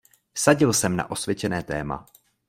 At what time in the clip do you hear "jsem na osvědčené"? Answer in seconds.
0.73-1.63